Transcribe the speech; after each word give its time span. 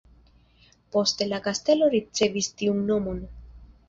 Poste 0.95 1.27
la 1.27 1.39
kastelo 1.47 1.89
ricevis 1.97 2.47
tiun 2.63 2.81
nomon. 2.89 3.21